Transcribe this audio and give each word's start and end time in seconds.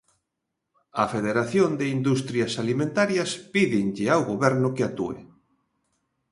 A 1.03 1.05
Federación 1.13 1.69
de 1.79 1.85
industrias 1.97 2.53
alimentarias 2.63 3.29
pídenlle 3.53 4.07
ao 4.11 4.21
goberno 4.31 4.67
que 4.75 4.83
actúe. 4.89 5.19